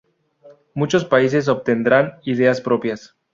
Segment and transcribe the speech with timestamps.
[0.73, 3.15] Muchos países obtendrán ideas propias.